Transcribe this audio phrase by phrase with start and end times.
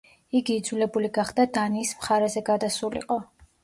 [0.39, 3.25] იგი იძულებული გახდა დანიის მხარეზე გადასულიყო.